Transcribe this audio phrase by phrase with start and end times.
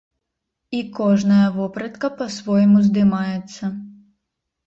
[0.75, 3.63] І кожная вопратка па-свойму здымаецца.